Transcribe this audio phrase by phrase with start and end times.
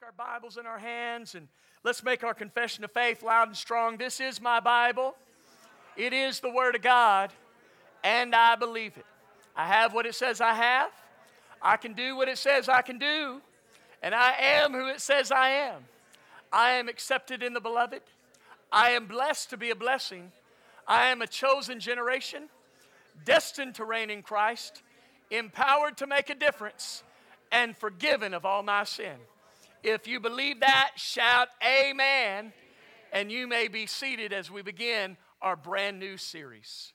[0.00, 1.48] take our Bibles in our hands and
[1.84, 3.98] let's make our confession of faith loud and strong.
[3.98, 5.14] This is my Bible.
[5.96, 7.32] It is the Word of God,
[8.02, 9.04] and I believe it.
[9.54, 10.90] I have what it says I have.
[11.60, 13.42] I can do what it says I can do,
[14.02, 15.82] and I am who it says I am.
[16.52, 18.02] I am accepted in the beloved.
[18.72, 20.32] I am blessed to be a blessing.
[20.88, 22.44] I am a chosen generation,
[23.24, 24.82] destined to reign in Christ,
[25.30, 27.02] empowered to make a difference,
[27.52, 29.16] and forgiven of all my sin.
[29.82, 32.52] If you believe that, shout amen.
[33.12, 36.92] And you may be seated as we begin our brand new series.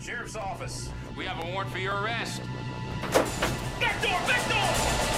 [0.00, 0.88] Sheriff's office.
[1.16, 2.40] We have a warrant for your arrest.
[3.80, 5.16] Back door, back door!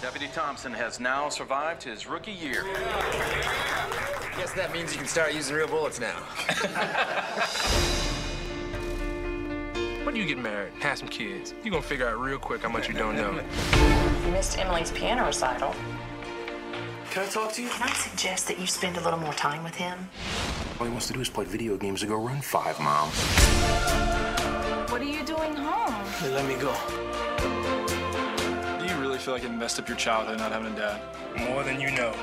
[0.00, 2.64] Deputy Thompson has now survived his rookie year.
[4.36, 6.16] Guess that means you can start using real bullets now.
[10.04, 12.70] When do you get married, have some kids, you're gonna figure out real quick how
[12.70, 13.38] much you don't know.
[14.24, 15.74] You missed Emily's piano recital.
[17.10, 17.68] Can I talk to you?
[17.68, 20.08] Can I suggest that you spend a little more time with him?
[20.78, 23.12] All he wants to do is play video games and go run five miles.
[24.90, 25.94] What are you doing home?
[26.22, 26.72] They let me go.
[28.78, 31.00] Do you really feel like it messed up your childhood not having a dad?
[31.36, 32.14] More than you know.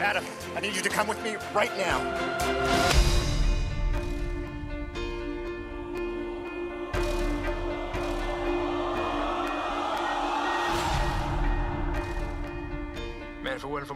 [0.00, 0.24] Adam,
[0.56, 3.21] I need you to come with me right now.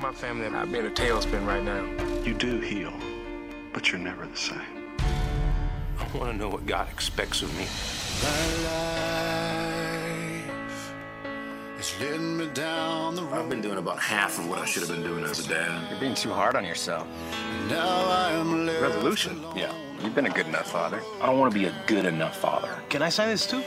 [0.06, 1.82] My family, I'd be in a tailspin right now.
[2.22, 2.92] You do heal,
[3.72, 4.60] but you're never the same.
[5.00, 7.66] I want to know what God expects of me.
[13.32, 15.90] I've been doing about half of what I should have been doing as a dad.
[15.90, 17.08] You're being too hard on yourself.
[17.68, 19.42] Revolution?
[19.56, 21.02] Yeah, you've been a good enough father.
[21.20, 22.70] I don't want to be a good enough father.
[22.90, 23.64] Can I sign this too?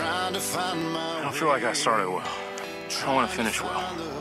[0.00, 0.30] I
[1.22, 2.28] don't feel like I started well.
[3.04, 4.15] I want to finish well.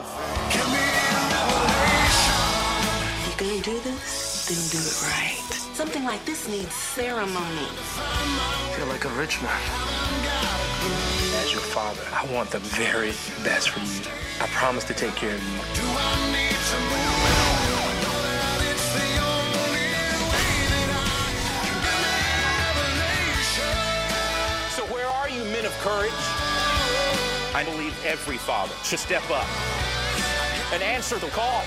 [3.65, 5.53] Do this, then do it right.
[5.73, 7.65] Something like this needs ceremony.
[7.97, 9.59] I feel like a rich man.
[11.41, 14.05] As your father, I want the very best for you.
[14.39, 15.57] I promise to take care of you.
[24.75, 26.11] So where are you, men of courage?
[27.55, 29.47] I believe every father should step up
[30.71, 31.63] and answer the call.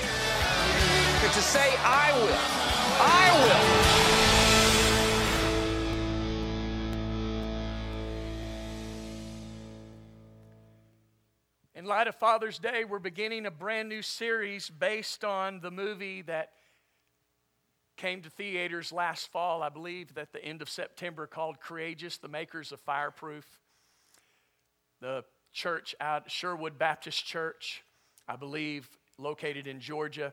[1.29, 2.39] And to say, I will.
[3.03, 3.31] I
[11.75, 11.79] will.
[11.79, 16.23] In light of Father's Day, we're beginning a brand new series based on the movie
[16.23, 16.53] that
[17.99, 22.29] came to theaters last fall, I believe, at the end of September, called Courageous, the
[22.29, 23.45] makers of Fireproof.
[25.03, 27.85] The church out Sherwood Baptist Church,
[28.27, 28.89] I believe,
[29.19, 30.33] located in Georgia.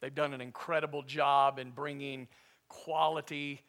[0.00, 2.28] They've done an incredible job in bringing
[2.68, 3.62] quality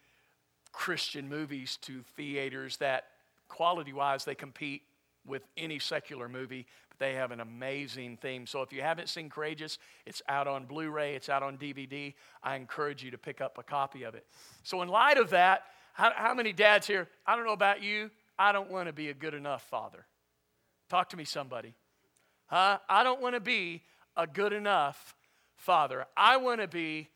[0.72, 3.06] Christian movies to theaters that,
[3.48, 4.82] quality wise, they compete
[5.26, 8.46] with any secular movie, but they have an amazing theme.
[8.46, 12.14] So if you haven't seen Courageous, it's out on Blu ray, it's out on DVD.
[12.42, 14.26] I encourage you to pick up a copy of it.
[14.62, 17.08] So, in light of that, how, how many dads here?
[17.26, 20.06] I don't know about you, I don't want to be a good enough father.
[20.88, 21.74] Talk to me, somebody.
[22.46, 22.78] Huh?
[22.88, 23.82] I don't want to be
[24.16, 25.14] a good enough
[25.58, 26.06] father.
[26.16, 27.10] I want to be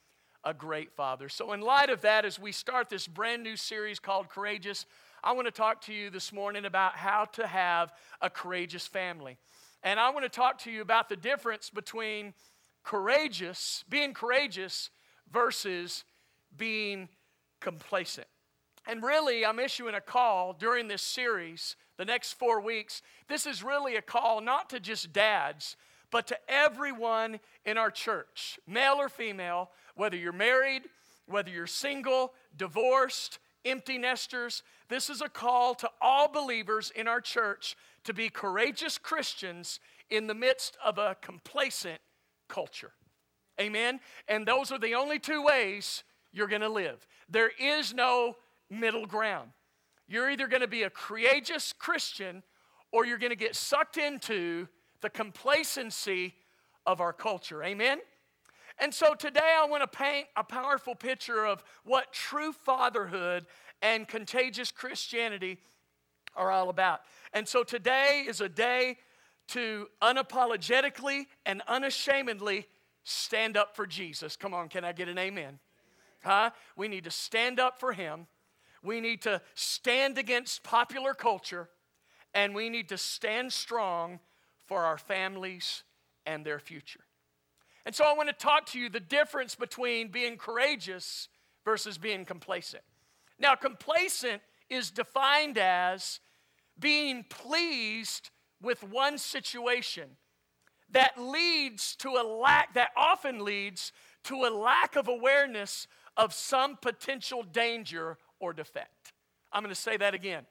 [0.45, 1.29] a great father.
[1.29, 4.85] So, in light of that, as we start this brand new series called Courageous,
[5.25, 9.39] I want to talk to you this morning about how to have a courageous family.
[9.85, 12.35] And I want to talk to you about the difference between
[12.83, 14.91] courageous, being courageous,
[15.33, 16.05] versus
[16.57, 17.09] being
[17.61, 18.27] complacent.
[18.87, 23.01] And really, I'm issuing a call during this series, the next four weeks.
[23.29, 25.77] This is really a call not to just dads,
[26.13, 30.83] but to everyone in our church, male or female, whether you're married,
[31.27, 34.63] whether you're single, divorced, empty nesters.
[34.89, 39.81] This is a call to all believers in our church to be courageous Christians
[40.11, 42.01] in the midst of a complacent
[42.49, 42.93] culture.
[43.61, 44.01] Amen?
[44.29, 47.07] And those are the only two ways you're going to live.
[47.29, 48.37] There is no
[48.69, 49.51] middle ground.
[50.09, 52.43] You're either going to be a courageous Christian
[52.91, 54.69] or you're going to get sucked into
[55.03, 56.35] the complacency
[56.87, 57.63] of our culture.
[57.63, 57.99] Amen?
[58.79, 63.47] And so today I want to paint a powerful picture of what true fatherhood
[63.83, 65.59] and contagious Christianity
[66.35, 67.01] are all about.
[67.33, 68.97] And so today is a day
[69.49, 72.67] to unapologetically and unashamedly
[73.05, 74.37] stand up for Jesus.
[74.37, 75.59] Come on, can I get an amen?
[76.25, 76.51] Huh?
[76.77, 78.27] We need to stand up for him.
[78.83, 81.69] We need to stand against popular culture
[82.35, 84.21] and we need to stand strong
[84.73, 85.83] for our families
[86.25, 87.05] and their future.
[87.85, 91.29] And so I want to talk to you the difference between being courageous
[91.63, 92.83] versus being complacent.
[93.39, 94.41] Now, complacent
[94.71, 96.21] is defined as
[96.81, 98.31] being pleased
[98.63, 100.17] with one situation
[100.91, 103.93] that leads to a lack, that often leads
[104.25, 105.87] to a lack of awareness
[106.17, 109.13] of some potential danger or defect.
[109.53, 110.47] I'm going to say that again.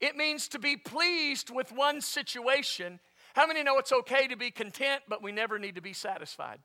[0.00, 2.98] It means to be pleased with one situation.
[3.36, 6.58] How many know it's okay to be content, but we never need to be satisfied?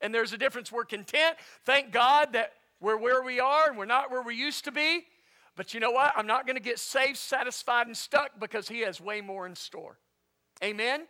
[0.00, 0.70] And there's a difference.
[0.70, 1.36] We're content.
[1.64, 5.06] Thank God that we're where we are and we're not where we used to be.
[5.56, 6.12] But you know what?
[6.16, 9.56] I'm not going to get saved, satisfied, and stuck because He has way more in
[9.56, 9.98] store.
[10.62, 11.08] Amen?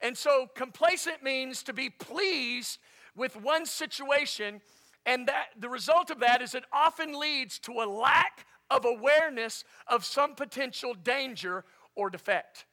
[0.00, 2.78] And so complacent means to be pleased
[3.16, 4.60] with one situation,
[5.04, 9.64] and that the result of that is it often leads to a lack of awareness
[9.88, 11.64] of some potential danger
[11.96, 12.66] or defect.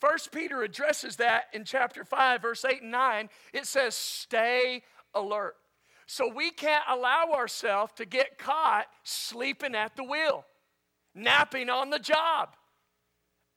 [0.00, 3.28] First Peter addresses that in chapter 5, verse 8 and 9.
[3.52, 4.82] It says, Stay
[5.14, 5.56] alert.
[6.06, 10.44] So we can't allow ourselves to get caught sleeping at the wheel,
[11.14, 12.56] napping on the job.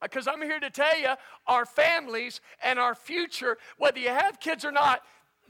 [0.02, 1.14] Because I'm here to tell you,
[1.48, 5.02] our families and our future, whether you have kids or not,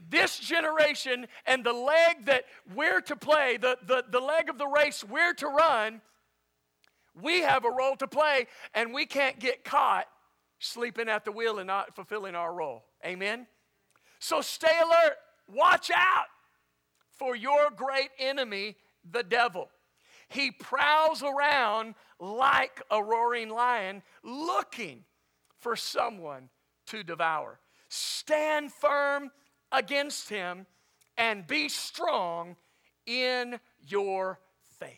[0.08, 2.44] this generation and the leg that
[2.74, 6.00] we're to play, the, the, the leg of the race we're to run,
[7.20, 10.06] we have a role to play, and we can't get caught
[10.58, 12.84] sleeping at the wheel and not fulfilling our role.
[13.04, 13.46] Amen?
[14.18, 15.16] So stay alert.
[15.48, 16.26] Watch out
[17.10, 18.76] for your great enemy,
[19.10, 19.68] the devil.
[20.28, 25.04] He prowls around like a roaring lion looking
[25.58, 26.48] for someone
[26.86, 27.60] to devour.
[27.88, 29.30] Stand firm
[29.70, 30.66] against him
[31.16, 32.56] and be strong
[33.06, 34.40] in your
[34.78, 34.90] faith.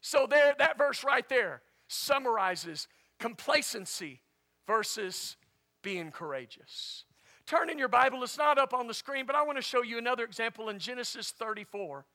[0.00, 2.88] So there that verse right there summarizes
[3.18, 4.20] complacency
[4.66, 5.36] versus
[5.82, 7.04] being courageous.
[7.46, 9.82] Turn in your Bible, it's not up on the screen, but I want to show
[9.82, 12.06] you another example in Genesis 34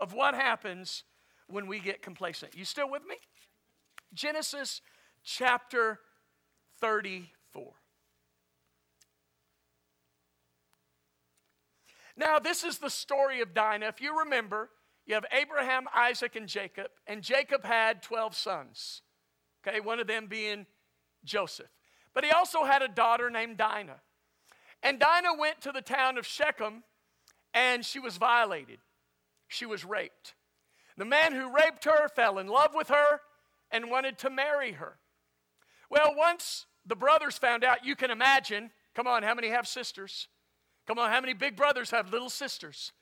[0.00, 1.04] of what happens
[1.46, 2.56] when we get complacent.
[2.56, 3.16] You still with me?
[4.12, 4.80] Genesis
[5.22, 6.00] chapter
[6.80, 7.72] 34.
[12.16, 13.86] Now, this is the story of Dinah.
[13.86, 14.70] If you remember,
[15.06, 19.02] you have Abraham, Isaac, and Jacob, and Jacob had 12 sons,
[19.66, 20.66] okay, one of them being
[21.24, 21.70] Joseph.
[22.14, 24.00] But he also had a daughter named Dinah.
[24.82, 26.82] And Dinah went to the town of Shechem
[27.54, 28.78] and she was violated.
[29.48, 30.34] She was raped.
[30.96, 33.20] The man who raped her fell in love with her
[33.70, 34.98] and wanted to marry her.
[35.90, 40.28] Well, once the brothers found out, you can imagine, come on, how many have sisters?
[40.86, 42.92] Come on, how many big brothers have little sisters?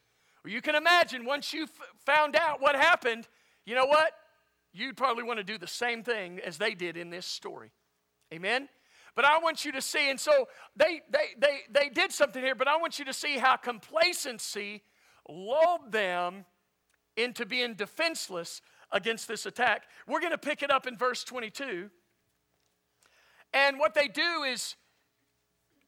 [0.45, 1.71] Well, you can imagine once you f-
[2.05, 3.29] found out what happened,
[3.65, 4.13] you know what?
[4.73, 7.73] You'd probably want to do the same thing as they did in this story.
[8.33, 8.69] Amen?
[9.15, 12.55] But I want you to see, and so they, they, they, they did something here,
[12.55, 14.83] but I want you to see how complacency
[15.29, 16.45] lulled them
[17.17, 18.63] into being defenseless
[18.93, 19.85] against this attack.
[20.07, 21.91] We're going to pick it up in verse 22.
[23.53, 24.77] And what they do is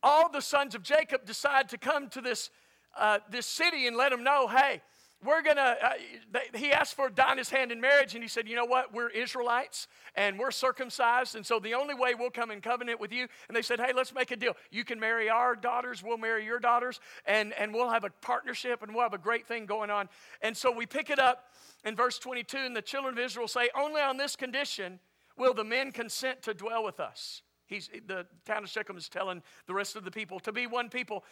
[0.02, 2.50] all the sons of Jacob decide to come to this,
[2.98, 4.82] uh, this city and let them know hey,
[5.24, 8.64] we're gonna, uh, he asked for Dinah's hand in marriage, and he said, You know
[8.64, 8.92] what?
[8.92, 13.12] We're Israelites and we're circumcised, and so the only way we'll come in covenant with
[13.12, 13.28] you.
[13.48, 14.54] And they said, Hey, let's make a deal.
[14.70, 18.82] You can marry our daughters, we'll marry your daughters, and, and we'll have a partnership
[18.82, 20.08] and we'll have a great thing going on.
[20.42, 21.46] And so we pick it up
[21.84, 24.98] in verse 22, and the children of Israel say, Only on this condition
[25.36, 27.42] will the men consent to dwell with us.
[27.66, 30.90] He's, the town of Shechem is telling the rest of the people to be one
[30.90, 31.24] people.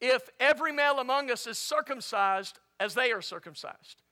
[0.00, 4.02] If every male among us is circumcised as they are circumcised,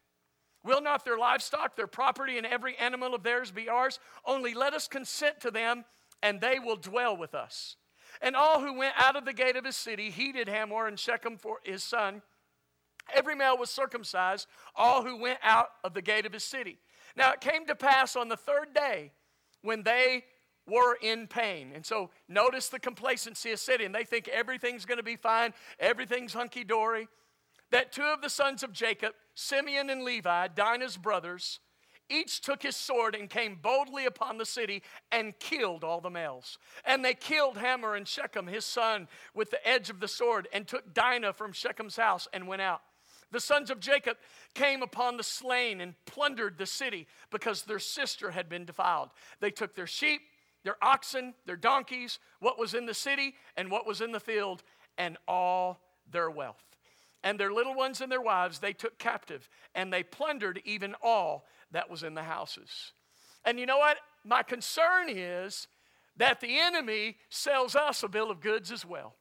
[0.65, 4.01] will not their livestock, their property, and every animal of theirs be ours?
[4.25, 5.85] Only let us consent to them,
[6.23, 7.77] and they will dwell with us.
[8.21, 11.37] And all who went out of the gate of his city heeded Hamor and Shechem
[11.37, 12.23] for his son.
[13.15, 16.79] Every male was circumcised, all who went out of the gate of his city.
[17.17, 19.13] Now it came to pass on the third day
[19.63, 20.25] when they
[20.67, 21.73] were in pain.
[21.75, 23.93] And so notice the complacency of sitting.
[23.93, 27.09] They think everything's going to be fine, everything's hunky dory.
[27.71, 31.59] That two of the sons of Jacob, Simeon and Levi, Dinah's brothers,
[32.09, 36.59] each took his sword and came boldly upon the city and killed all the males.
[36.85, 40.67] And they killed Hamor and Shechem, his son, with the edge of the sword, and
[40.67, 42.83] took Dinah from Shechem's house and went out.
[43.33, 44.19] The sons of Jacob
[44.55, 49.11] came upon the slain and plundered the city because their sister had been defiled.
[49.41, 50.23] They took their sheep,
[50.67, 54.63] their oxen, their donkeys, what was in the city and what was in the field,
[54.99, 55.81] and all
[56.11, 56.77] their wealth.
[57.27, 61.45] and their little ones and their wives they took captive, and they plundered even all
[61.73, 62.93] that was in the houses.
[63.45, 63.99] And you know what?
[64.25, 65.67] My concern is
[66.17, 69.17] that the enemy sells us a bill of goods as well.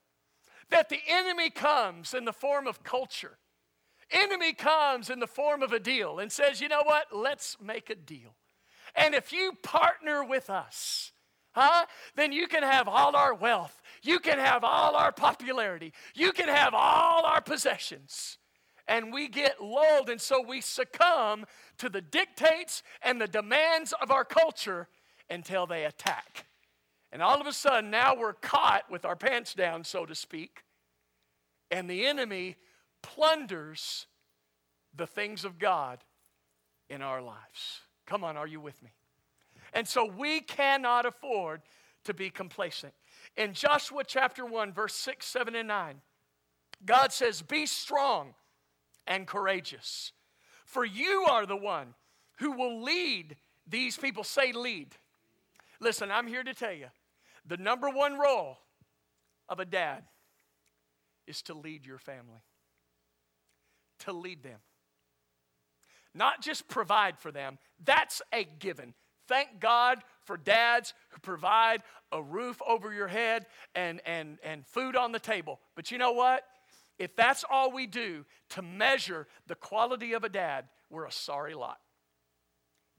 [0.70, 3.38] That the enemy comes in the form of culture.
[4.12, 7.06] Enemy comes in the form of a deal and says, you know what?
[7.12, 8.36] Let's make a deal.
[8.94, 11.10] And if you partner with us,
[11.56, 13.80] huh, then you can have all our wealth.
[14.02, 15.92] You can have all our popularity.
[16.14, 18.38] You can have all our possessions.
[18.86, 21.46] And we get lulled, and so we succumb
[21.78, 24.88] to the dictates and the demands of our culture
[25.28, 26.46] until they attack.
[27.10, 30.62] And all of a sudden, now we're caught with our pants down, so to speak,
[31.70, 32.56] and the enemy
[33.02, 34.06] plunders
[34.94, 36.04] the things of God
[36.88, 37.80] in our lives.
[38.06, 38.90] Come on, are you with me?
[39.76, 41.60] And so we cannot afford
[42.04, 42.94] to be complacent.
[43.36, 46.00] In Joshua chapter 1, verse 6, 7, and 9,
[46.86, 48.32] God says, Be strong
[49.06, 50.12] and courageous,
[50.64, 51.88] for you are the one
[52.38, 54.24] who will lead these people.
[54.24, 54.96] Say, lead.
[55.78, 56.86] Listen, I'm here to tell you
[57.44, 58.56] the number one role
[59.46, 60.04] of a dad
[61.26, 62.40] is to lead your family,
[63.98, 64.60] to lead them.
[66.14, 68.94] Not just provide for them, that's a given.
[69.28, 74.96] Thank God for dads who provide a roof over your head and, and, and food
[74.96, 75.60] on the table.
[75.74, 76.44] But you know what?
[76.98, 81.54] If that's all we do to measure the quality of a dad, we're a sorry
[81.54, 81.78] lot.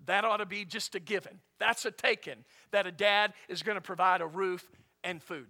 [0.05, 1.39] That ought to be just a given.
[1.59, 4.69] That's a taken that a dad is going to provide a roof
[5.03, 5.47] and food.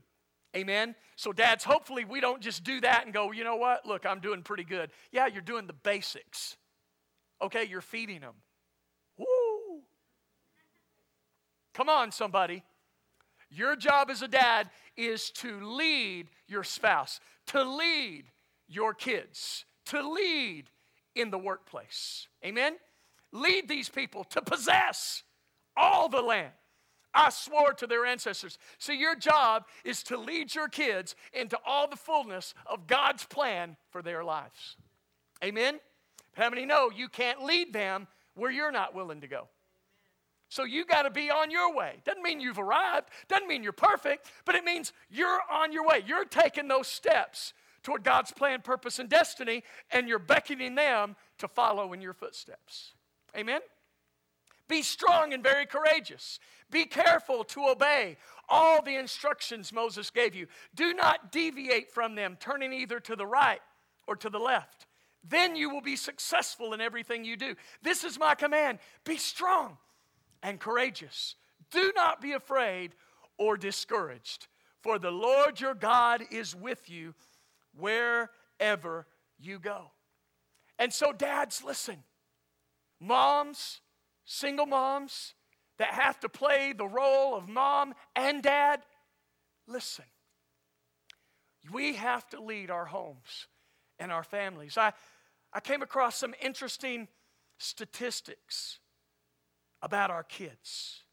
[0.55, 0.95] Amen?
[1.17, 3.85] So, dads, hopefully we don't just do that and go, you know what?
[3.85, 4.91] Look, I'm doing pretty good.
[5.11, 6.55] Yeah, you're doing the basics.
[7.41, 8.33] Okay, you're feeding them.
[11.77, 12.63] Come on, somebody.
[13.51, 18.23] Your job as a dad is to lead your spouse, to lead
[18.67, 20.71] your kids, to lead
[21.13, 22.27] in the workplace.
[22.43, 22.77] Amen?
[23.31, 25.21] Lead these people to possess
[25.75, 26.51] all the land.
[27.13, 28.57] I swore to their ancestors.
[28.79, 33.77] So, your job is to lead your kids into all the fullness of God's plan
[33.91, 34.77] for their lives.
[35.43, 35.79] Amen?
[36.33, 39.47] How many know you can't lead them where you're not willing to go?
[40.49, 41.97] So you got to be on your way.
[42.05, 46.03] Doesn't mean you've arrived, doesn't mean you're perfect, but it means you're on your way.
[46.05, 51.47] You're taking those steps toward God's plan, purpose, and destiny, and you're beckoning them to
[51.47, 52.93] follow in your footsteps.
[53.35, 53.61] Amen?
[54.67, 56.39] Be strong and very courageous.
[56.69, 58.17] Be careful to obey
[58.49, 60.47] all the instructions Moses gave you.
[60.75, 63.61] Do not deviate from them, turning either to the right
[64.07, 64.87] or to the left.
[65.23, 67.55] Then you will be successful in everything you do.
[67.81, 69.77] This is my command be strong
[70.47, 71.35] and courageous.
[71.71, 72.95] Do not be afraid
[73.37, 74.47] or discouraged,
[74.81, 77.13] for the Lord your God is with you
[77.77, 79.05] wherever
[79.37, 79.91] you go.
[80.79, 81.97] And so, dads, listen.
[83.01, 83.81] Moms,
[84.23, 85.33] single moms
[85.79, 88.79] that have to play the role of mom and dad,
[89.67, 90.05] listen.
[91.73, 93.47] We have to lead our homes
[93.99, 94.77] and our families.
[94.77, 94.93] I,
[95.51, 97.09] I came across some interesting
[97.57, 98.79] statistics
[99.81, 101.03] about our kids.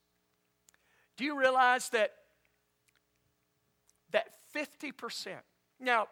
[1.16, 2.12] Do you realize that
[4.12, 5.34] that 50%.
[5.80, 6.06] Now,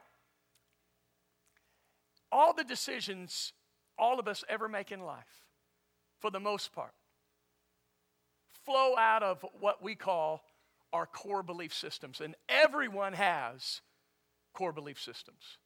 [2.30, 3.52] all the decisions
[3.98, 5.46] all of us ever make in life,
[6.18, 6.94] for the most part,
[8.64, 10.42] flow out of what we call
[10.92, 12.20] our core belief systems.
[12.20, 13.80] And everyone has
[14.54, 15.58] core belief systems.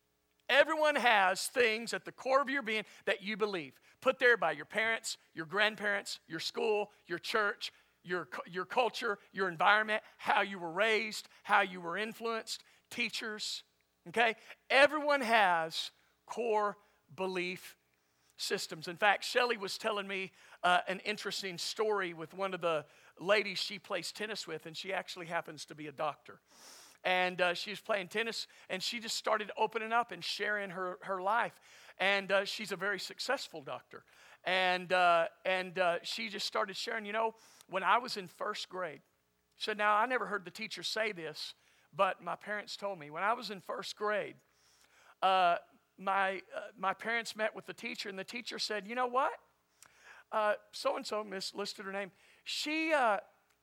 [0.48, 4.52] Everyone has things at the core of your being that you believe, put there by
[4.52, 7.72] your parents, your grandparents, your school, your church,
[8.04, 13.64] your, your culture, your environment, how you were raised, how you were influenced, teachers.
[14.08, 14.36] Okay?
[14.70, 15.90] Everyone has
[16.26, 16.76] core
[17.16, 17.76] belief
[18.36, 18.86] systems.
[18.86, 20.30] In fact, Shelly was telling me
[20.62, 22.84] uh, an interesting story with one of the
[23.18, 26.40] ladies she plays tennis with, and she actually happens to be a doctor
[27.06, 30.98] and uh, she was playing tennis and she just started opening up and sharing her,
[31.02, 31.52] her life.
[31.98, 34.02] And uh, she's a very successful doctor.
[34.44, 37.34] And, uh, and uh, she just started sharing you know
[37.68, 39.00] when i was in first grade
[39.56, 41.54] she said now i never heard the teacher say this
[41.92, 43.10] but my parents told me.
[43.10, 44.36] When i was in first grade
[45.20, 45.56] uh,
[45.98, 49.32] my, uh, my parents met with the teacher and the teacher said you know what?
[50.70, 52.12] So and so miss listed her name.
[52.44, 52.92] She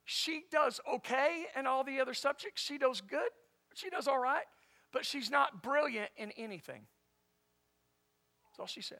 [0.05, 2.61] she does okay in all the other subjects.
[2.61, 3.29] She does good.
[3.73, 4.45] She does all right.
[4.91, 6.83] But she's not brilliant in anything.
[8.45, 8.99] That's all she said.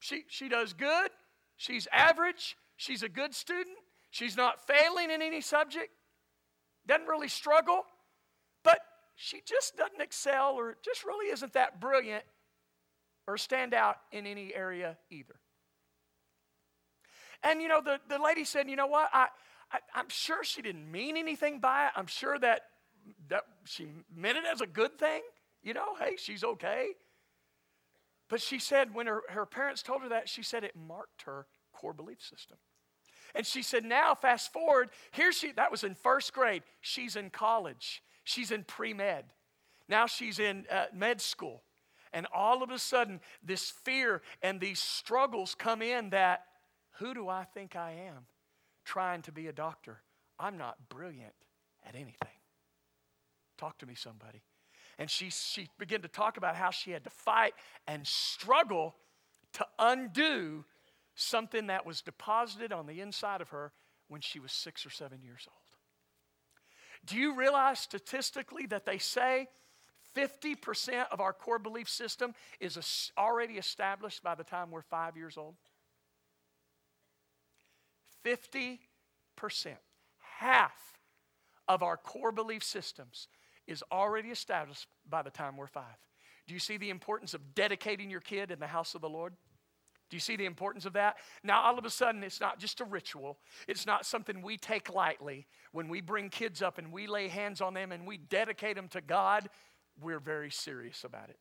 [0.00, 1.10] She, she does good.
[1.56, 2.56] She's average.
[2.76, 3.76] She's a good student.
[4.10, 5.90] She's not failing in any subject.
[6.86, 7.82] Doesn't really struggle.
[8.64, 8.80] But
[9.14, 12.24] she just doesn't excel or just really isn't that brilliant
[13.26, 15.34] or stand out in any area either.
[17.42, 19.10] And you know, the, the lady said, you know what?
[19.12, 19.28] I,
[19.72, 21.92] I, I'm sure she didn't mean anything by it.
[21.96, 22.62] I'm sure that,
[23.28, 25.22] that she meant it as a good thing.
[25.62, 26.90] You know, hey, she's okay.
[28.28, 31.46] But she said, when her, her parents told her that, she said it marked her
[31.72, 32.58] core belief system.
[33.34, 36.62] And she said, now fast forward, here she, that was in first grade.
[36.80, 39.24] She's in college, she's in pre med.
[39.88, 41.62] Now she's in uh, med school.
[42.12, 46.44] And all of a sudden, this fear and these struggles come in that
[46.98, 48.26] who do I think I am
[48.88, 49.98] trying to be a doctor?
[50.40, 51.34] I'm not brilliant
[51.86, 52.38] at anything.
[53.58, 54.42] Talk to me, somebody.
[54.98, 57.52] And she, she began to talk about how she had to fight
[57.86, 58.94] and struggle
[59.54, 60.64] to undo
[61.14, 63.72] something that was deposited on the inside of her
[64.08, 65.58] when she was six or seven years old.
[67.04, 69.48] Do you realize statistically that they say
[70.16, 75.36] 50% of our core belief system is already established by the time we're five years
[75.36, 75.54] old?
[78.24, 78.78] 50%,
[80.38, 80.98] half
[81.66, 83.28] of our core belief systems
[83.66, 85.84] is already established by the time we're five.
[86.46, 89.34] Do you see the importance of dedicating your kid in the house of the Lord?
[90.10, 91.16] Do you see the importance of that?
[91.44, 93.38] Now, all of a sudden, it's not just a ritual.
[93.66, 95.46] It's not something we take lightly.
[95.72, 98.88] When we bring kids up and we lay hands on them and we dedicate them
[98.88, 99.50] to God,
[100.00, 101.38] we're very serious about it.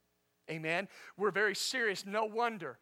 [0.52, 0.90] Amen?
[1.18, 2.06] We're very serious.
[2.06, 2.78] No wonder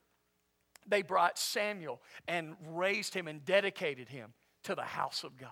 [0.87, 5.49] they brought Samuel and raised him and dedicated him to the house of God.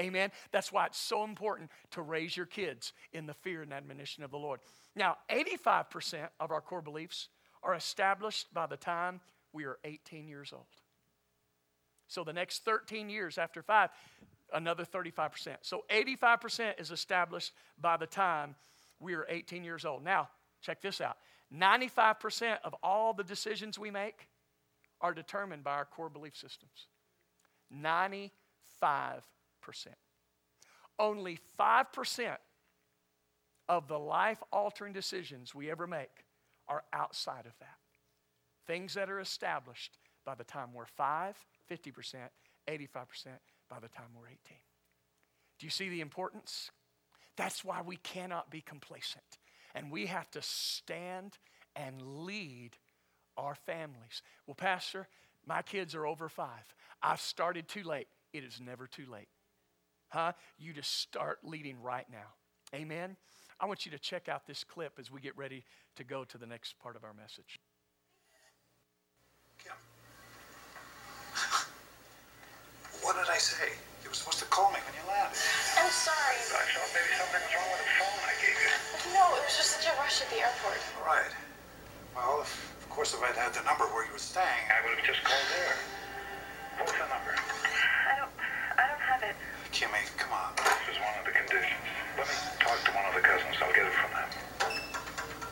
[0.00, 0.30] Amen.
[0.50, 4.30] That's why it's so important to raise your kids in the fear and admonition of
[4.30, 4.60] the Lord.
[4.96, 7.28] Now, 85% of our core beliefs
[7.62, 9.20] are established by the time
[9.52, 10.64] we are 18 years old.
[12.08, 13.90] So the next 13 years after five,
[14.52, 15.56] another 35%.
[15.62, 18.54] So 85% is established by the time
[18.98, 20.04] we are 18 years old.
[20.04, 20.28] Now,
[20.60, 21.16] check this out
[21.54, 24.28] 95% of all the decisions we make
[25.02, 26.86] are determined by our core belief systems.
[27.74, 28.30] 95%.
[30.98, 32.36] Only 5%
[33.68, 36.24] of the life altering decisions we ever make
[36.68, 37.78] are outside of that.
[38.66, 41.36] Things that are established by the time we're 5,
[41.70, 42.16] 50%,
[42.68, 42.88] 85%
[43.68, 44.38] by the time we're 18.
[45.58, 46.70] Do you see the importance?
[47.36, 49.38] That's why we cannot be complacent.
[49.74, 51.38] And we have to stand
[51.74, 52.76] and lead
[53.36, 54.22] our families.
[54.46, 55.08] Well, Pastor,
[55.46, 56.74] my kids are over five.
[57.02, 58.08] I've started too late.
[58.32, 59.28] It is never too late.
[60.08, 60.32] Huh?
[60.58, 62.34] You just start leading right now.
[62.74, 63.16] Amen.
[63.60, 65.64] I want you to check out this clip as we get ready
[65.96, 67.58] to go to the next part of our message.
[69.62, 69.72] Kim.
[73.02, 73.66] What did I say?
[74.06, 75.34] You were supposed to call me when you landed.
[75.74, 76.38] I'm sorry.
[76.38, 78.70] I thought maybe something was wrong with the phone I gave you.
[79.10, 80.78] No, it was just such a rush at the airport.
[81.02, 81.34] Right.
[82.14, 84.92] Well, if of course, if I'd had the number where you were staying, I would
[84.92, 85.80] have just called there.
[86.76, 87.32] What's the number?
[87.32, 88.28] I don't,
[88.76, 89.32] I don't have it.
[89.72, 90.52] Kimmy, come on.
[90.60, 91.80] This is one of the conditions.
[92.20, 93.56] Let me talk to one of the cousins.
[93.64, 94.28] I'll get it from them.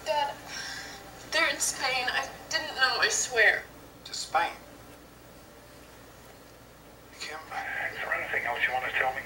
[0.04, 0.36] Dad,
[1.32, 2.12] they're in Spain.
[2.12, 3.64] I didn't know, I swear.
[4.04, 4.52] To Spain?
[7.24, 9.24] Kim, is there anything else you want to tell me?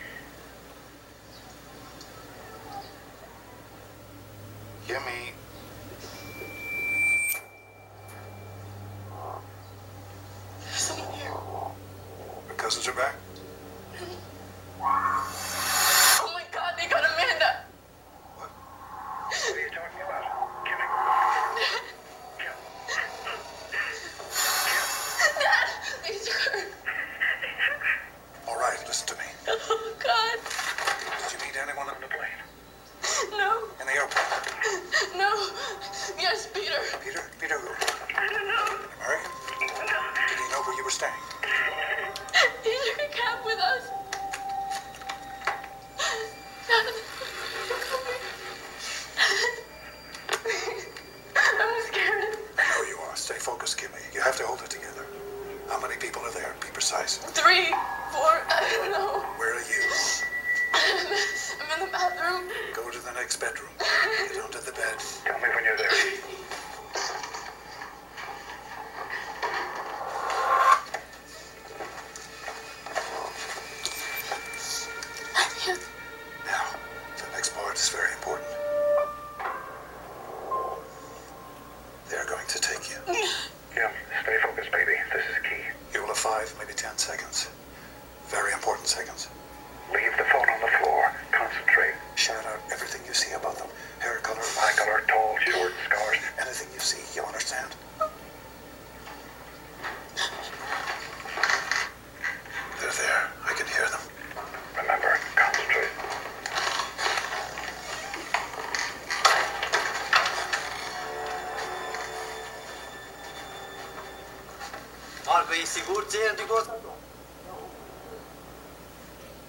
[115.84, 116.70] Kur të jenë dikot?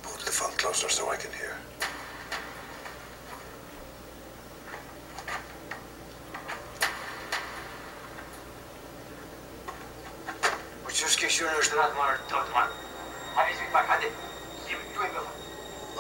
[0.03, 1.55] Put the phone closer so I can hear.
[10.83, 12.83] Po që shke shurë është ratë marë, të të marë.
[13.39, 14.11] Ani zbi pak, hadi.
[14.67, 15.33] Jemi duhe me dhe.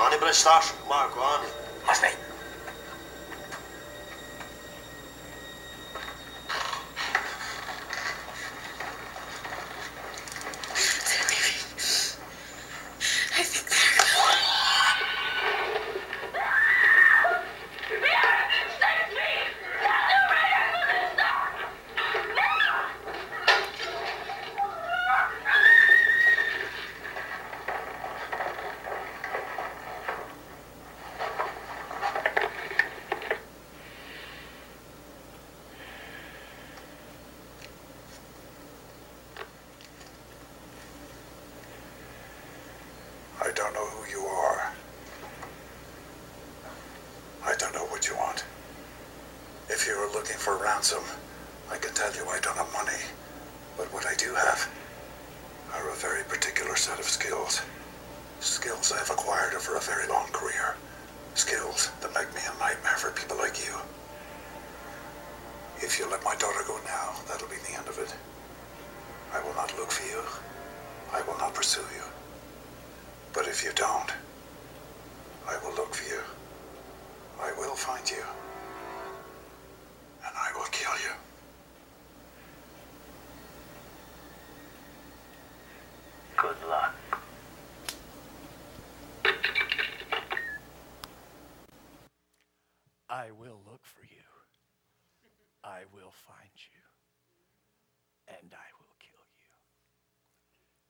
[0.07, 1.51] Ani bre stash, Marko, ani.
[1.87, 2.24] Mas nejtë.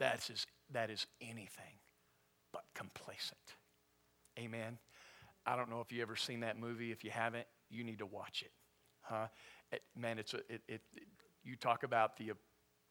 [0.09, 1.79] That's is, that is anything
[2.51, 3.39] but complacent.
[4.37, 4.77] Amen.
[5.45, 6.91] I don't know if you ever seen that movie.
[6.91, 8.51] If you haven't, you need to watch it.
[9.01, 9.27] Huh?
[9.71, 11.03] It, man, it's a, it, it, it,
[11.43, 12.31] you talk about the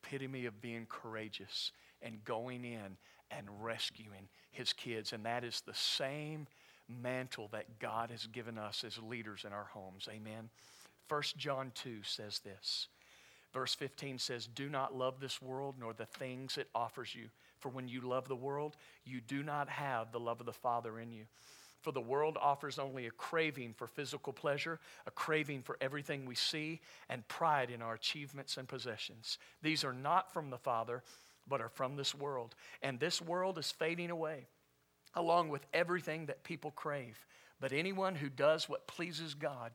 [0.05, 1.73] epitome of being courageous
[2.03, 2.97] and going in
[3.31, 5.13] and rescuing his kids.
[5.13, 6.47] And that is the same
[6.89, 10.09] mantle that God has given us as leaders in our homes.
[10.11, 10.51] Amen.
[11.09, 12.89] 1 John 2 says this.
[13.55, 17.29] Verse 15 says, Do not love this world nor the things it offers you.
[17.61, 20.99] For when you love the world, you do not have the love of the Father
[20.99, 21.25] in you.
[21.81, 26.35] For the world offers only a craving for physical pleasure, a craving for everything we
[26.35, 29.39] see, and pride in our achievements and possessions.
[29.63, 31.05] These are not from the Father,
[31.47, 32.57] but are from this world.
[32.83, 34.47] And this world is fading away,
[35.15, 37.25] along with everything that people crave.
[37.61, 39.71] But anyone who does what pleases God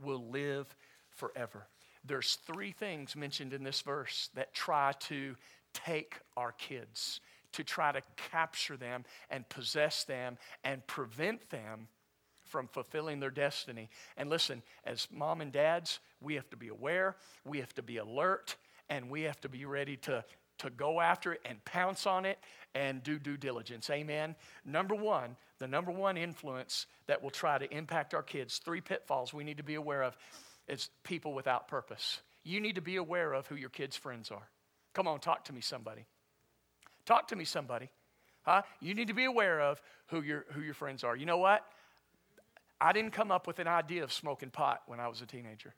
[0.00, 0.72] will live
[1.10, 1.66] forever.
[2.08, 5.36] There's three things mentioned in this verse that try to
[5.74, 7.20] take our kids,
[7.52, 11.88] to try to capture them and possess them and prevent them
[12.46, 13.90] from fulfilling their destiny.
[14.16, 17.98] And listen, as mom and dads, we have to be aware, we have to be
[17.98, 18.56] alert,
[18.88, 20.24] and we have to be ready to,
[20.58, 22.38] to go after it and pounce on it
[22.74, 23.90] and do due diligence.
[23.90, 24.34] Amen.
[24.64, 29.34] Number one, the number one influence that will try to impact our kids, three pitfalls
[29.34, 30.16] we need to be aware of
[30.68, 32.20] is people without purpose.
[32.44, 34.48] You need to be aware of who your kids' friends are.
[34.94, 36.06] Come on, talk to me, somebody.
[37.04, 37.90] Talk to me, somebody.
[38.42, 38.62] Huh?
[38.80, 41.16] You need to be aware of who your, who your friends are.
[41.16, 41.64] You know what?
[42.80, 45.74] I didn't come up with an idea of smoking pot when I was a teenager.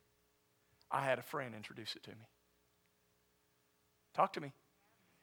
[0.91, 2.27] I had a friend introduce it to me.
[4.15, 4.53] Talk to me.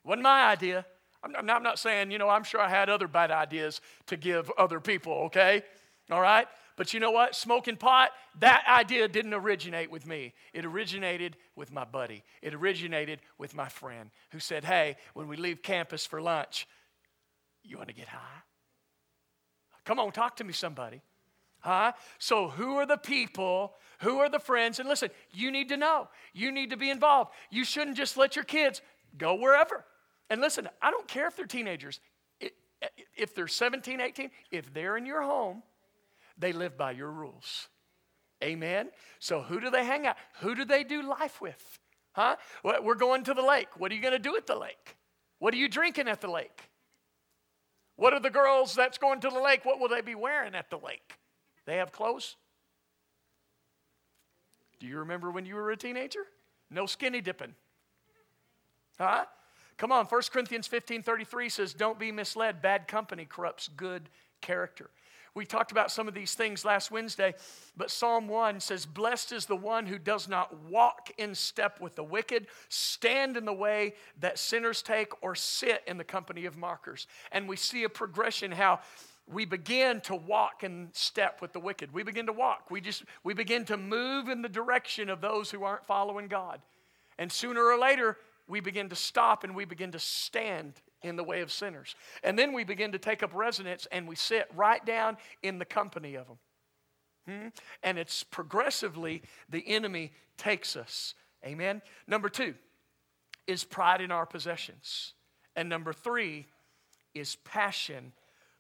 [0.04, 0.86] Wasn't my idea.
[1.24, 4.18] I'm not, I'm not saying, you know, I'm sure I had other bad ideas to
[4.18, 5.64] give other people, okay?
[6.10, 6.48] All right?
[6.78, 7.36] But you know what?
[7.36, 10.34] Smoking pot, that idea didn't originate with me.
[10.54, 12.24] It originated with my buddy.
[12.42, 16.68] It originated with my friend who said, hey, when we leave campus for lunch,
[17.64, 18.44] you want to get high?
[19.86, 21.02] Come on, talk to me, somebody.
[21.60, 21.94] Huh?
[22.20, 23.74] So, who are the people?
[24.02, 24.80] Who are the friends?
[24.80, 26.08] And listen, you need to know.
[26.34, 27.32] You need to be involved.
[27.50, 28.82] You shouldn't just let your kids
[29.18, 29.84] go wherever.
[30.30, 32.00] And listen, I don't care if they're teenagers.
[33.16, 35.64] If they're 17, 18, if they're in your home,
[36.38, 37.68] they live by your rules.
[38.44, 38.90] Amen?
[39.20, 40.16] So, who do they hang out?
[40.42, 41.80] Who do they do life with?
[42.14, 42.36] Huh?
[42.64, 43.70] We're going to the lake.
[43.78, 44.96] What are you going to do at the lake?
[45.40, 46.70] What are you drinking at the lake?
[47.96, 49.66] What are the girls that's going to the lake?
[49.66, 51.18] What will they be wearing at the lake?
[51.66, 52.36] They have clothes?
[54.80, 56.26] Do you remember when you were a teenager?
[56.70, 57.56] No skinny dipping.
[59.00, 59.26] Huh?
[59.78, 62.62] Come on, 1 Corinthians 15 33 says, Don't be misled.
[62.62, 64.10] Bad company corrupts good
[64.42, 64.90] character.
[65.38, 67.36] We talked about some of these things last Wednesday,
[67.78, 71.94] but Psalm 1 says, Blessed is the one who does not walk in step with
[71.94, 76.58] the wicked, stand in the way that sinners take, or sit in the company of
[76.58, 77.06] mockers.
[77.32, 78.80] And we see a progression how
[79.28, 81.94] we begin to walk in step with the wicked.
[81.94, 82.72] We begin to walk.
[82.72, 86.62] We just we begin to move in the direction of those who aren't following God.
[87.20, 91.24] And sooner or later, we begin to stop and we begin to stand in the
[91.24, 91.96] way of sinners.
[92.24, 95.66] And then we begin to take up residence and we sit right down in the
[95.66, 96.38] company of them.
[97.28, 97.48] Hmm?
[97.84, 101.14] And it's progressively the enemy takes us.
[101.46, 101.82] Amen.
[102.08, 102.56] Number two
[103.46, 105.14] is pride in our possessions.
[105.56, 106.48] And number three
[107.14, 108.14] is passion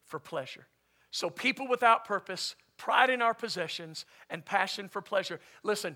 [0.05, 0.67] for pleasure.
[1.11, 5.39] So, people without purpose, pride in our possessions, and passion for pleasure.
[5.63, 5.95] Listen,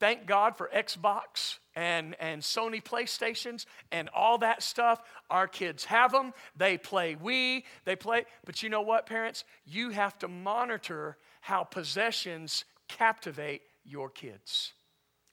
[0.00, 5.00] thank God for Xbox and, and Sony PlayStations and all that stuff.
[5.30, 6.32] Our kids have them.
[6.56, 8.24] They play Wii, they play.
[8.44, 9.44] But you know what, parents?
[9.64, 14.72] You have to monitor how possessions captivate your kids.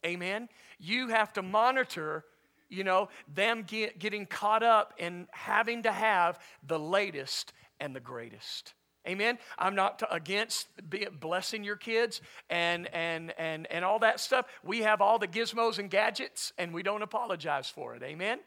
[0.05, 0.49] Amen?
[0.79, 2.25] You have to monitor,
[2.69, 7.99] you know, them get, getting caught up in having to have the latest and the
[7.99, 8.73] greatest.
[9.07, 9.37] Amen.
[9.59, 10.67] I'm not against
[11.19, 14.45] blessing your kids and, and, and, and all that stuff.
[14.63, 18.03] We have all the gizmos and gadgets, and we don't apologize for it.
[18.03, 18.39] Amen.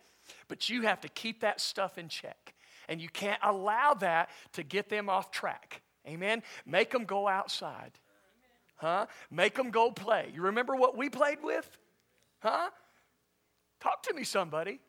[0.49, 2.55] But you have to keep that stuff in check.
[2.88, 5.83] And you can't allow that to get them off track.
[6.07, 6.42] Amen.
[6.64, 7.92] Make them go outside.
[8.77, 9.07] Huh?
[9.31, 10.31] Make them go play.
[10.33, 11.69] You remember what we played with?
[12.40, 12.71] Huh?
[13.81, 14.81] Talk to me, somebody.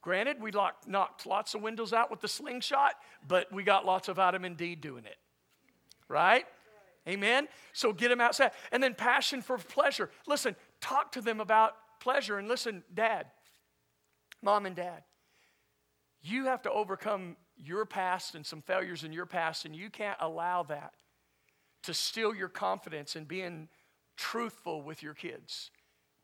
[0.00, 2.94] Granted, we locked, knocked lots of windows out with the slingshot,
[3.26, 5.16] but we got lots of vitamin D doing it.
[6.08, 6.46] Right?
[7.08, 7.48] Amen?
[7.72, 8.52] So get them outside.
[8.70, 10.10] And then passion for pleasure.
[10.26, 12.38] Listen, talk to them about pleasure.
[12.38, 13.26] And listen, dad,
[14.42, 15.02] mom and dad,
[16.20, 20.18] you have to overcome your past and some failures in your past, and you can't
[20.20, 20.92] allow that
[21.82, 23.68] to steal your confidence in being
[24.16, 25.70] truthful with your kids.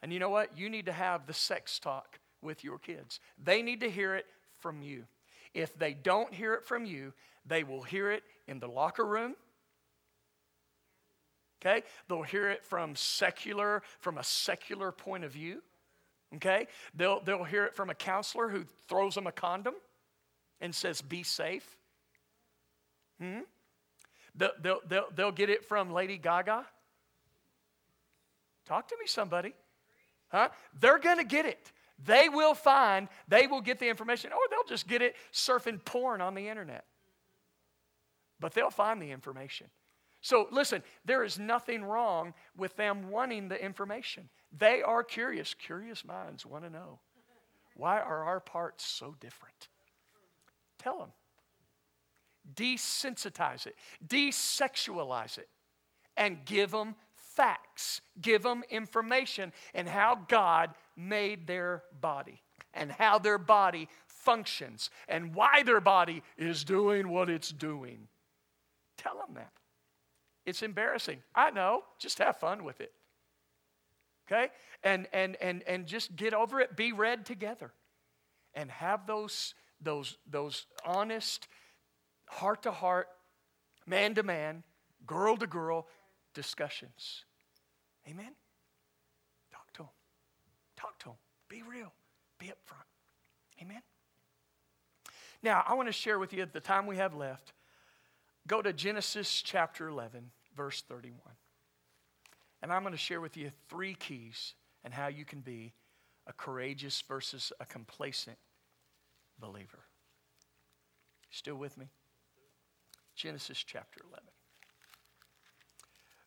[0.03, 0.57] And you know what?
[0.59, 3.19] You need to have the sex talk with your kids.
[3.43, 4.27] They need to hear it
[4.59, 5.05] from you.
[5.55, 7.13] If they don't hear it from you,
[7.47, 9.35] they will hear it in the locker room.
[11.61, 11.83] Okay?
[12.09, 15.63] They'll hear it from secular, from a secular point of view.
[16.37, 16.67] Okay?
[16.95, 19.75] They'll, they'll hear it from a counselor who throws them a condom
[20.61, 21.77] and says, be safe.
[23.21, 23.41] Hmm?
[24.35, 26.67] They'll, they'll, they'll, they'll get it from Lady Gaga.
[28.67, 29.55] Talk to me, somebody.
[30.29, 30.49] Huh?
[30.81, 31.71] They're going to get it.
[32.03, 36.21] They will find, they will get the information, or they'll just get it surfing porn
[36.21, 36.85] on the internet.
[38.41, 39.69] But they'll find the information.
[40.21, 44.29] So listen, there is nothing wrong with them wanting the information.
[44.57, 45.55] They are curious.
[45.55, 46.99] Curious minds want to know
[47.77, 49.69] why are our parts so different?
[50.79, 51.13] Tell them.
[52.55, 53.75] Desensitize it,
[54.07, 55.49] desexualize it,
[56.17, 56.95] and give them
[57.35, 62.43] facts, give them information and how God made their body
[62.73, 68.09] and how their body functions and why their body is doing what it's doing.
[68.97, 69.53] Tell them that.
[70.47, 71.23] It's embarrassing.
[71.35, 71.85] I know.
[71.99, 72.93] Just have fun with it.
[74.27, 74.51] Okay?
[74.83, 76.77] And and and and just get over it.
[76.77, 77.73] Be read together.
[78.55, 81.49] And have those those those honest
[82.29, 83.09] heart to heart,
[83.87, 84.63] man to man,
[85.07, 85.87] girl to girl
[86.35, 87.25] discussions.
[88.09, 88.33] Amen?
[89.53, 89.93] Talk to them.
[90.77, 91.17] Talk to them.
[91.49, 91.93] Be real.
[92.39, 92.85] Be upfront.
[93.63, 93.83] Amen?
[95.43, 97.53] Now, I want to share with you the time we have left,
[98.47, 101.21] go to Genesis chapter 11, verse 31.
[102.63, 105.75] And I'm going to share with you three keys and how you can be
[106.27, 108.39] a courageous versus a complacent
[109.39, 109.85] believer.
[111.31, 111.87] Still with me?
[113.15, 114.25] Genesis chapter 11.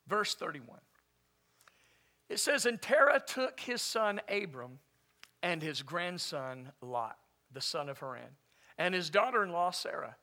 [0.08, 0.80] Verse 31.
[2.30, 4.80] It says, And Terah took his son Abram
[5.44, 7.18] and his grandson Lot,
[7.52, 8.36] the son of Haran,
[8.78, 10.16] and his daughter in law Sarah,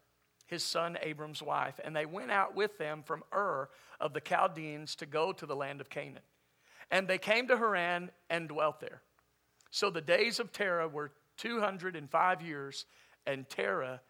[0.47, 3.71] his son Abram's wife, and they went out with them from Ur
[4.01, 6.23] of the Chaldeans to go to the land of Canaan.
[6.91, 9.03] And they came to Haran and dwelt there.
[9.71, 12.87] So the days of Terah were 205 years,
[13.27, 14.03] and Terah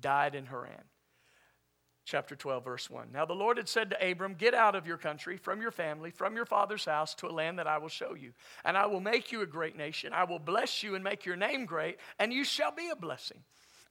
[0.00, 0.84] died in Haran
[2.04, 3.08] chapter 12, verse 1.
[3.12, 6.10] Now the Lord had said to Abram, Get out of your country, from your family,
[6.10, 8.32] from your father's house, to a land that I will show you.
[8.64, 10.12] And I will make you a great nation.
[10.12, 13.38] I will bless you and make your name great, and you shall be a blessing.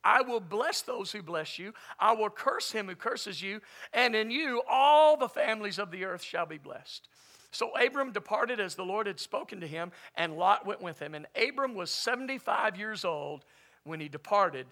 [0.04, 1.74] I will bless those who bless you.
[2.00, 3.62] I will curse him who curses you,
[3.94, 7.10] and in you all the families of the earth shall be blessed.
[7.52, 11.16] So Abram departed as the Lord had spoken to him, and Lot went with him.
[11.16, 13.44] And Abram was 75 years old
[13.84, 14.68] when he departed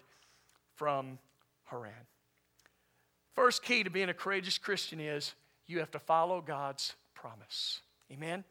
[0.76, 1.18] from
[1.64, 1.92] Haran.
[3.38, 5.32] First key to being a courageous Christian is
[5.68, 7.82] you have to follow God's promise.
[8.10, 8.42] Amen?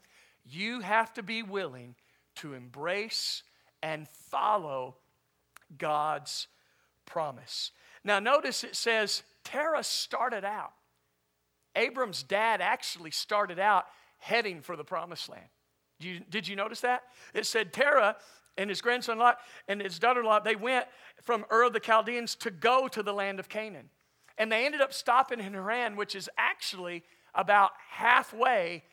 [0.45, 1.95] You have to be willing
[2.35, 3.43] to embrace
[3.83, 4.95] and follow
[5.77, 6.47] God's
[7.05, 7.71] promise.
[8.05, 10.71] Now, notice it says Terah started out.
[11.75, 13.87] Abram's dad actually started out
[14.19, 15.49] heading for the promised land.
[15.99, 17.03] Did you, did you notice that?
[17.33, 18.15] It said Terah
[18.57, 20.85] and his grandson Lot and his daughter Lot, they went
[21.23, 23.89] from Ur of the Chaldeans to go to the land of Canaan.
[24.37, 28.83] And they ended up stopping in Haran, which is actually about halfway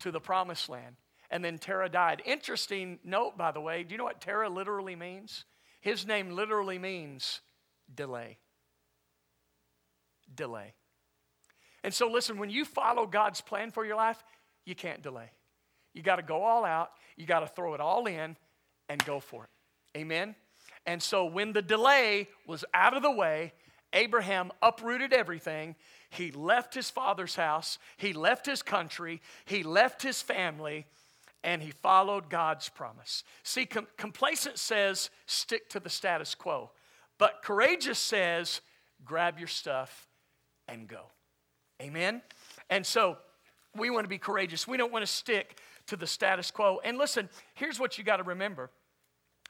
[0.00, 0.96] to the promised land.
[1.30, 2.22] And then Terah died.
[2.24, 3.82] Interesting note, by the way.
[3.82, 5.44] Do you know what Terah literally means?
[5.80, 7.40] His name literally means
[7.94, 8.38] delay.
[10.34, 10.74] Delay.
[11.82, 14.22] And so, listen, when you follow God's plan for your life,
[14.64, 15.30] you can't delay.
[15.92, 18.36] You got to go all out, you got to throw it all in
[18.88, 19.50] and go for it.
[19.98, 20.34] Amen?
[20.86, 23.52] And so, when the delay was out of the way,
[23.94, 25.76] Abraham uprooted everything.
[26.10, 30.86] He left his father's house, he left his country, he left his family,
[31.42, 33.24] and he followed God's promise.
[33.42, 36.70] See, com- complacent says stick to the status quo,
[37.18, 38.60] but courageous says
[39.04, 40.08] grab your stuff
[40.68, 41.06] and go.
[41.82, 42.22] Amen?
[42.70, 43.18] And so
[43.76, 44.66] we want to be courageous.
[44.66, 46.80] We don't want to stick to the status quo.
[46.84, 48.70] And listen, here's what you got to remember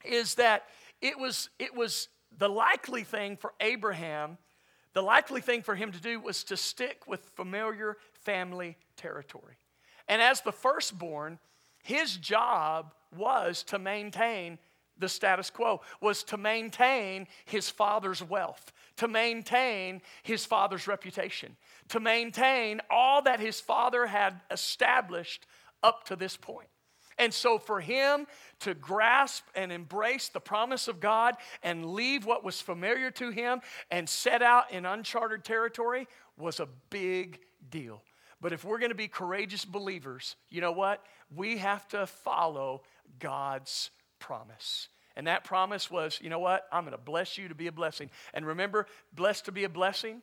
[0.05, 0.65] is that
[1.01, 4.39] it was it was the likely thing for Abraham,
[4.93, 9.57] the likely thing for him to do was to stick with familiar family territory.
[10.09, 11.39] And as the firstborn,
[11.83, 14.59] his job was to maintain
[14.99, 21.57] the status quo, was to maintain his father's wealth, to maintain his father's reputation,
[21.89, 25.47] to maintain all that his father had established
[25.83, 26.69] up to this point.
[27.19, 28.27] And so, for him
[28.61, 33.61] to grasp and embrace the promise of God and leave what was familiar to him
[33.91, 37.39] and set out in uncharted territory was a big
[37.71, 38.03] deal.
[38.41, 41.03] But if we're going to be courageous believers, you know what?
[41.35, 42.83] We have to follow
[43.19, 44.89] God's promise.
[45.17, 46.67] And that promise was, you know what?
[46.73, 48.11] I'm going to bless you to be a blessing.
[48.33, 50.23] And remember, blessed to be a blessing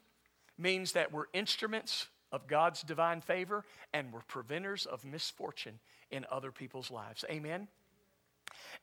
[0.58, 5.80] means that we're instruments of God's divine favor and we're preventers of misfortune
[6.12, 7.26] in other people's lives.
[7.30, 7.68] Amen?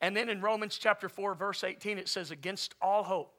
[0.01, 3.33] And then in Romans chapter 4, verse 18, it says, Against all hope,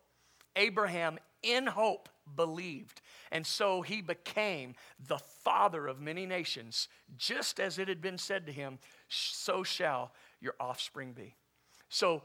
[0.57, 3.01] Abraham in hope believed.
[3.33, 4.75] And so he became
[5.09, 10.13] the father of many nations, just as it had been said to him, So shall
[10.41, 11.35] your offspring be.
[11.89, 12.23] So,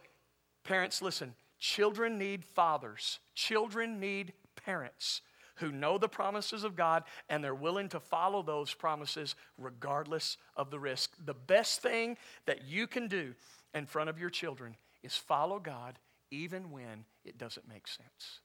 [0.63, 5.21] parents, listen children need fathers, children need parents
[5.55, 10.69] who know the promises of God and they're willing to follow those promises regardless of
[10.69, 11.13] the risk.
[11.25, 13.33] The best thing that you can do
[13.73, 15.99] in front of your children is follow God
[16.31, 18.41] even when it doesn't make sense.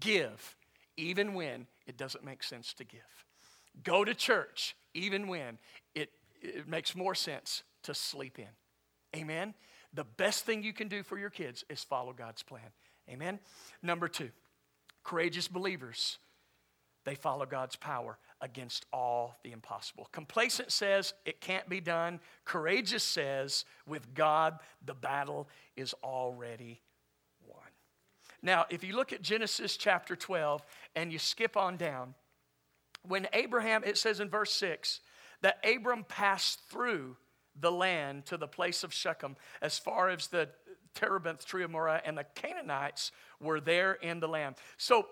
[0.00, 0.56] Give
[0.96, 3.00] even when it doesn't make sense to give.
[3.82, 5.58] Go to church even when
[5.94, 9.18] it, it makes more sense to sleep in.
[9.18, 9.54] Amen?
[9.92, 12.70] The best thing you can do for your kids is follow God's plan.
[13.08, 13.38] Amen?
[13.82, 14.30] Number two.
[15.04, 16.18] Courageous believers,
[17.04, 20.08] they follow God's power against all the impossible.
[20.12, 22.20] Complacent says it can't be done.
[22.44, 26.80] Courageous says with God, the battle is already
[27.46, 27.58] won.
[28.42, 30.62] Now, if you look at Genesis chapter 12
[30.96, 32.14] and you skip on down,
[33.06, 35.00] when Abraham, it says in verse 6,
[35.42, 37.16] that Abram passed through
[37.60, 40.48] the land to the place of Shechem as far as the
[40.94, 44.56] terebinth tree of Moreh, and the Canaanites were there in the land.
[44.76, 45.06] So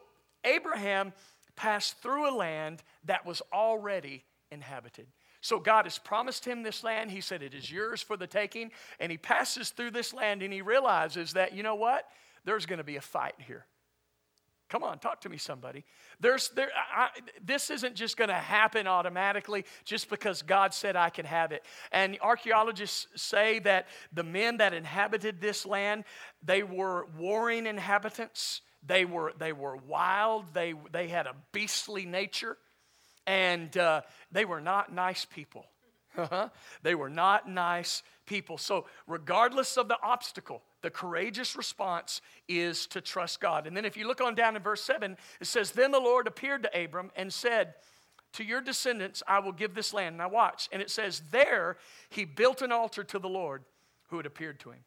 [0.44, 1.12] Abraham
[1.56, 5.06] passed through a land that was already inhabited.
[5.40, 7.10] So God has promised him this land.
[7.10, 8.70] He said, It is yours for the taking.
[9.00, 12.06] And he passes through this land and he realizes that, you know what?
[12.44, 13.66] There's going to be a fight here.
[14.72, 15.84] Come on, talk to me, somebody.
[16.18, 17.08] There's, there, I,
[17.44, 21.62] this isn't just going to happen automatically just because God said I can have it.
[21.92, 26.04] And archaeologists say that the men that inhabited this land,
[26.42, 28.62] they were warring inhabitants.
[28.82, 30.54] They were, they were wild.
[30.54, 32.56] They, they had a beastly nature.
[33.26, 34.00] And uh,
[34.30, 35.66] they were not nice people.
[36.82, 38.56] they were not nice people.
[38.56, 43.66] So, regardless of the obstacle, the courageous response is to trust God.
[43.66, 46.26] And then if you look on down in verse 7, it says, Then the Lord
[46.26, 47.74] appeared to Abram and said,
[48.34, 50.18] To your descendants I will give this land.
[50.18, 50.68] Now watch.
[50.72, 51.78] And it says, There
[52.10, 53.62] he built an altar to the Lord
[54.08, 54.80] who had appeared to him.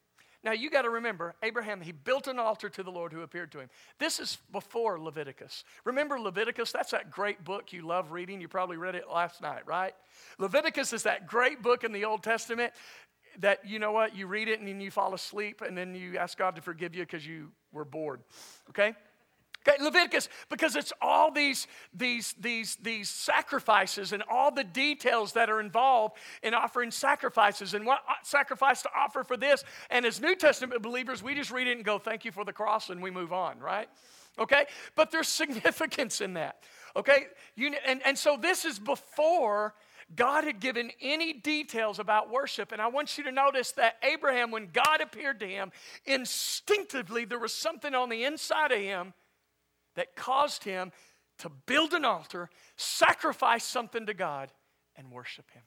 [0.43, 3.51] Now you got to remember, Abraham, he built an altar to the Lord who appeared
[3.53, 3.69] to him.
[3.97, 5.63] This is before Leviticus.
[5.85, 6.71] Remember Leviticus?
[6.71, 8.39] That's that great book you love reading.
[8.39, 9.95] You probably read it last night, right?
[10.37, 12.73] Leviticus is that great book in the Old Testament
[13.39, 16.17] that you know what you read it and then you fall asleep and then you
[16.17, 18.21] ask god to forgive you because you were bored
[18.69, 18.95] okay
[19.67, 25.49] Okay, Leviticus, because it's all these, these, these, these sacrifices and all the details that
[25.49, 29.63] are involved in offering sacrifices and what uh, sacrifice to offer for this.
[29.89, 32.53] And as New Testament believers, we just read it and go, thank you for the
[32.53, 33.89] cross, and we move on, right?
[34.37, 34.65] Okay?
[34.95, 36.57] But there's significance in that.
[36.95, 37.25] Okay?
[37.55, 39.73] You, and, and so this is before
[40.13, 42.71] God had given any details about worship.
[42.71, 45.71] And I want you to notice that Abraham, when God appeared to him,
[46.05, 49.13] instinctively there was something on the inside of him
[49.95, 50.91] that caused him
[51.39, 54.51] to build an altar, sacrifice something to God,
[54.95, 55.63] and worship Him.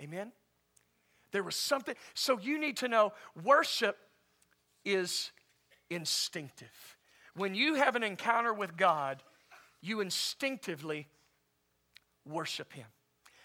[0.00, 0.32] Amen?
[1.32, 1.94] There was something.
[2.14, 3.12] So you need to know
[3.44, 3.96] worship
[4.84, 5.30] is
[5.90, 6.96] instinctive.
[7.36, 9.22] When you have an encounter with God,
[9.80, 11.06] you instinctively
[12.26, 12.86] worship Him.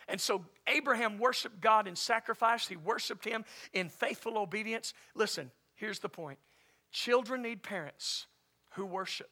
[0.07, 4.93] And so Abraham worshiped God in sacrifice, he worshiped Him in faithful obedience.
[5.15, 6.39] Listen, here's the point
[6.91, 8.27] children need parents
[8.75, 9.29] who worship,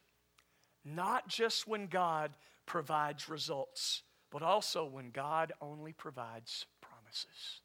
[0.84, 2.32] not just when God
[2.66, 7.62] provides results, but also when God only provides promises.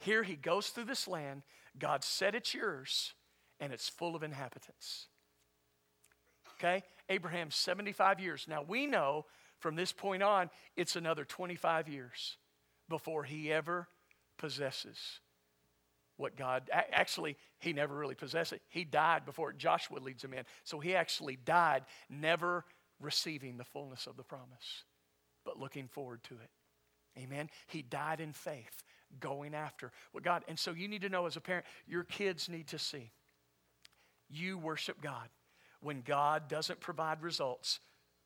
[0.00, 1.42] Here he goes through this land,
[1.78, 3.14] God said it's yours,
[3.60, 5.06] and it's full of inhabitants.
[6.54, 6.82] Okay?
[7.08, 8.46] Abraham, 75 years.
[8.48, 9.26] Now we know
[9.60, 12.36] from this point on, it's another 25 years
[12.88, 13.88] before he ever
[14.38, 15.20] possesses
[16.16, 18.60] what God actually he never really possessed it.
[18.68, 20.44] He died before Joshua leads him in.
[20.64, 22.64] So he actually died never
[23.00, 24.84] receiving the fullness of the promise,
[25.44, 26.50] but looking forward to it.
[27.18, 27.48] Amen.
[27.66, 28.82] He died in faith,
[29.18, 30.44] going after what God.
[30.46, 33.10] And so you need to know as a parent, your kids need to see
[34.28, 35.28] you worship God
[35.80, 37.80] when God doesn't provide results,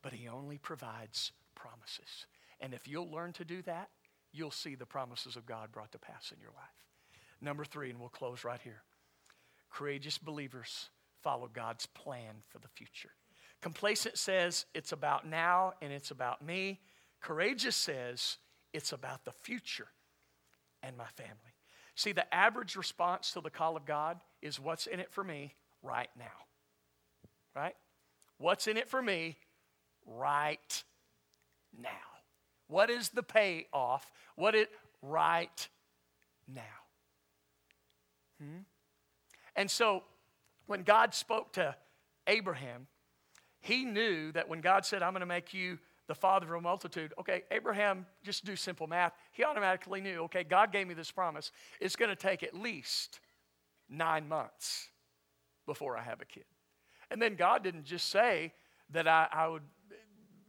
[0.04, 2.26] but he only provides promises.
[2.60, 3.88] And if you'll learn to do that,
[4.32, 6.84] you'll see the promises of God brought to pass in your life.
[7.40, 8.82] Number three, and we'll close right here.
[9.70, 10.90] Courageous believers
[11.22, 13.12] follow God's plan for the future.
[13.62, 16.80] Complacent says it's about now and it's about me.
[17.22, 18.36] Courageous says
[18.74, 19.88] it's about the future
[20.82, 21.32] and my family.
[21.94, 25.54] See, the average response to the call of God is what's in it for me
[25.82, 26.24] right now.
[27.56, 27.74] Right?
[28.36, 29.38] What's in it for me
[30.06, 30.84] right
[31.80, 31.88] now?
[32.68, 34.10] What is the payoff?
[34.36, 34.70] What it
[35.02, 35.68] right
[36.52, 36.62] now?
[38.40, 38.60] Hmm?
[39.56, 40.02] And so
[40.66, 41.74] when God spoke to
[42.26, 42.86] Abraham,
[43.60, 46.60] he knew that when God said, I'm going to make you the father of a
[46.60, 51.10] multitude, okay, Abraham, just do simple math, he automatically knew, okay, God gave me this
[51.10, 51.50] promise.
[51.80, 53.20] It's going to take at least
[53.88, 54.88] nine months
[55.66, 56.44] before I have a kid.
[57.10, 58.52] And then God didn't just say
[58.90, 59.62] that I, I would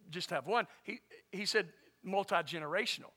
[0.09, 0.99] just have one, He,
[1.31, 1.67] he said
[2.03, 3.11] multi generational.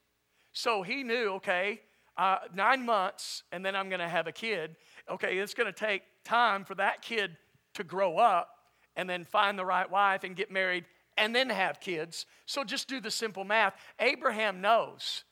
[0.53, 1.81] So he knew, okay,
[2.17, 4.77] uh, nine months, and then I'm going to have a kid.
[5.09, 7.37] Okay, it's going to take time for that kid
[7.75, 8.51] to grow up
[8.97, 10.85] and then find the right wife and get married
[11.17, 12.27] and then have kids.
[12.47, 13.75] So just do the simple math.
[14.01, 15.25] Abraham knows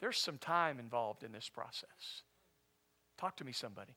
[0.00, 2.22] there's some time involved in this process.
[3.18, 3.96] Talk to me, somebody.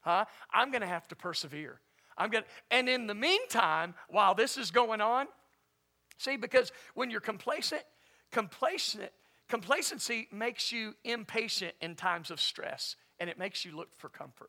[0.00, 0.24] Huh?
[0.52, 1.80] I'm going to have to persevere.
[2.18, 5.26] I'm going to, and in the meantime, while this is going on,
[6.22, 7.82] see, because when you're complacent,
[8.30, 9.10] complacent
[9.52, 14.48] Complacency makes you impatient in times of stress and it makes you look for comfort.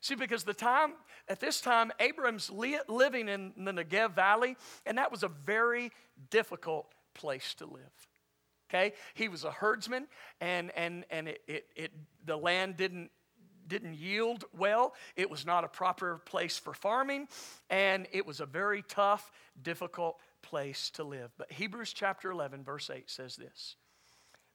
[0.00, 0.94] See, because the time,
[1.28, 4.56] at this time, Abram's living in the Negev Valley,
[4.86, 5.92] and that was a very
[6.30, 8.08] difficult place to live.
[8.68, 8.94] Okay?
[9.14, 10.08] He was a herdsman,
[10.40, 11.92] and, and, and it, it, it,
[12.24, 13.12] the land didn't,
[13.68, 14.94] didn't yield well.
[15.14, 17.28] It was not a proper place for farming,
[17.68, 19.30] and it was a very tough,
[19.62, 21.30] difficult place to live.
[21.36, 23.76] But Hebrews chapter 11, verse 8 says this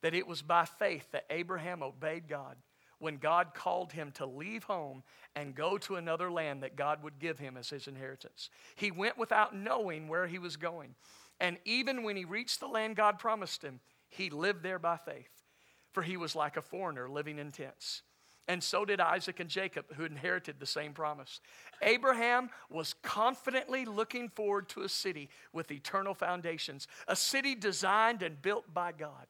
[0.01, 2.57] that it was by faith that Abraham obeyed God
[2.99, 5.03] when God called him to leave home
[5.35, 8.49] and go to another land that God would give him as his inheritance.
[8.75, 10.95] He went without knowing where he was going.
[11.39, 13.79] And even when he reached the land God promised him,
[14.09, 15.29] he lived there by faith,
[15.91, 18.03] for he was like a foreigner living in tents.
[18.47, 21.41] And so did Isaac and Jacob, who inherited the same promise.
[21.81, 28.41] Abraham was confidently looking forward to a city with eternal foundations, a city designed and
[28.41, 29.25] built by God.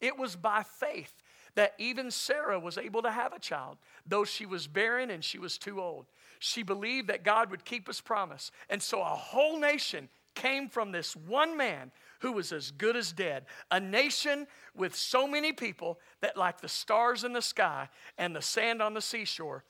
[0.00, 1.14] It was by faith
[1.54, 5.38] that even Sarah was able to have a child, though she was barren and she
[5.38, 6.06] was too old.
[6.38, 8.50] She believed that God would keep his promise.
[8.68, 10.08] And so a whole nation
[10.38, 13.44] came from this one man who was as good as dead.
[13.70, 18.42] A nation with so many people that, like the stars in the sky and the
[18.42, 19.64] sand on the seashore,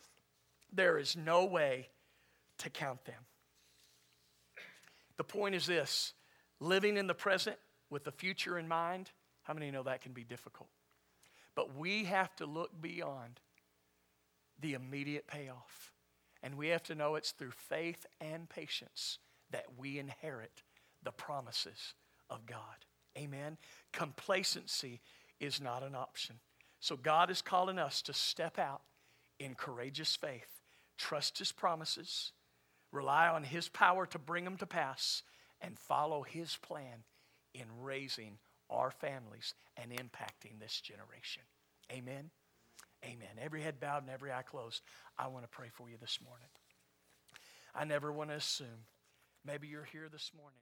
[0.72, 1.88] there is no way
[2.58, 3.22] to count them.
[5.16, 6.12] The point is this
[6.60, 7.56] living in the present
[7.90, 9.10] with the future in mind
[9.48, 10.68] how many know that can be difficult?
[11.54, 13.40] But we have to look beyond
[14.60, 15.94] the immediate payoff.
[16.42, 19.18] And we have to know it's through faith and patience
[19.50, 20.62] that we inherit
[21.02, 21.94] the promises
[22.30, 22.58] of God.
[23.16, 23.56] Amen.
[23.92, 25.00] Complacency
[25.40, 26.36] is not an option.
[26.80, 28.82] So God is calling us to step out
[29.38, 30.60] in courageous faith,
[30.96, 32.32] trust His promises,
[32.92, 35.22] rely on His power to bring them to pass,
[35.60, 37.04] and follow His plan
[37.54, 38.38] in raising
[38.70, 41.42] our families and impacting this generation.
[41.90, 42.30] Amen.
[43.04, 43.28] Amen.
[43.40, 44.82] Every head bowed and every eye closed.
[45.18, 46.48] I want to pray for you this morning.
[47.74, 48.86] I never want to assume.
[49.44, 50.60] Maybe you're here this morning.